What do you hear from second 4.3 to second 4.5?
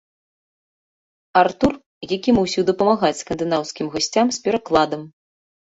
з